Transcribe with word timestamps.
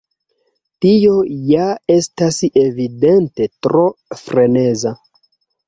Tio 0.85 1.11
ja 1.49 1.67
estas 1.97 2.41
evidente 2.63 3.51
tro 3.69 3.87
freneza! 4.25 4.99